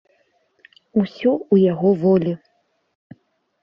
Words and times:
Усё 1.03 1.31
ў 1.35 1.55
яго 1.71 1.89
волі. 2.07 2.33